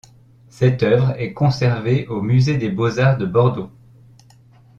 [0.49, 3.69] Cette œuvre est conservée au Musée des beaux-arts de Bordeaux.